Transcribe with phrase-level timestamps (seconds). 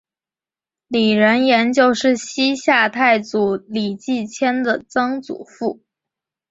[0.87, 5.83] 李仁颜就是西夏太祖李继迁的曾祖父。